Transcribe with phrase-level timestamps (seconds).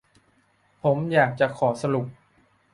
[0.83, 2.05] ผมอยากจะขอสรุป